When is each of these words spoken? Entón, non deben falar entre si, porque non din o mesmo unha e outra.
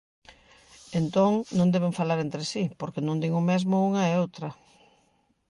Entón, 0.99 1.31
non 1.57 1.71
deben 1.73 1.97
falar 1.99 2.19
entre 2.21 2.43
si, 2.51 2.63
porque 2.79 3.05
non 3.07 3.19
din 3.21 3.33
o 3.41 3.47
mesmo 3.51 3.75
unha 3.89 4.03
e 4.11 4.17
outra. 4.23 4.49